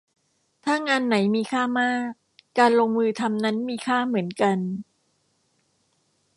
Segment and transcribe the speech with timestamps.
[0.65, 2.09] ถ้างานไหนมีค่ามาก
[2.57, 4.57] การลงมือทำนั้นมีค่าเหมือนกัน